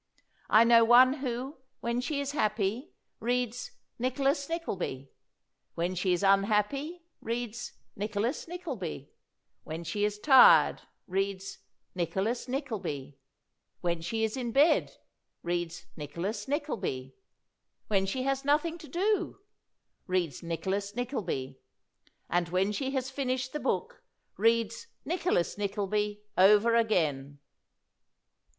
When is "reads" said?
3.19-3.69, 7.21-7.73, 11.05-11.59, 15.43-15.85, 20.07-20.41, 24.35-24.87